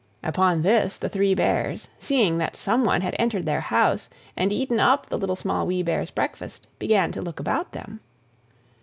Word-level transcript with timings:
Upon 0.23 0.63
this 0.63 0.97
the 0.97 1.09
Three 1.09 1.35
Bears, 1.35 1.87
seeing 1.99 2.39
that 2.39 2.55
someone 2.55 3.01
had 3.01 3.15
entered 3.19 3.45
their 3.45 3.61
house, 3.61 4.09
and 4.35 4.51
eaten 4.51 4.79
up 4.79 5.07
the 5.09 5.17
Little, 5.19 5.35
Small, 5.35 5.67
Wee 5.67 5.83
Bear's 5.83 6.09
breakfast, 6.09 6.65
began 6.79 7.11
to 7.11 7.21
look 7.21 7.39
about 7.39 7.71
them. 7.73 7.99